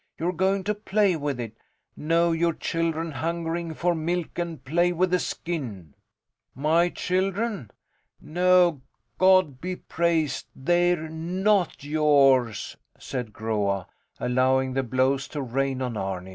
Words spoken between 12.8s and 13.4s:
said